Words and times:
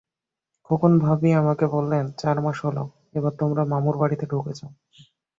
খোকন 0.69 0.93
ভাবি 0.99 1.29
আমাকে 1.33 1.65
বললেন, 1.67 2.05
চার 2.17 2.37
মাস 2.41 2.57
হলো, 2.65 2.83
এবার 3.17 3.33
তোমরা 3.39 3.63
মামুর 3.71 3.95
বাড়িতে 4.01 4.25
ঢুকে 4.31 4.53
যাও। 4.59 4.71